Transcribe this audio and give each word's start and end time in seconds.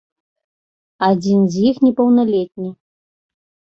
Адзін 1.09 1.39
з 1.55 1.67
іх 1.73 1.85
непаўналетні. 1.89 2.69